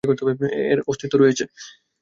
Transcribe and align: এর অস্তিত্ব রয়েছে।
এর 0.71 0.79
অস্তিত্ব 0.87 1.15
রয়েছে। 1.17 1.43